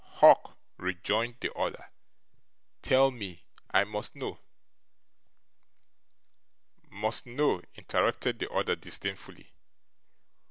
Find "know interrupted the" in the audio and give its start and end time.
7.27-8.49